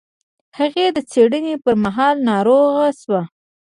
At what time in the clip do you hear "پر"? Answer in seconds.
1.63-1.75